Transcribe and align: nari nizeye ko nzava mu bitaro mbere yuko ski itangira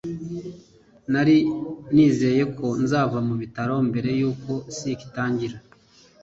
nari 1.11 1.37
nizeye 1.93 2.43
ko 2.57 2.67
nzava 2.83 3.17
mu 3.27 3.35
bitaro 3.41 3.75
mbere 3.89 4.09
yuko 4.21 4.51
ski 4.75 4.91
itangira 5.05 5.57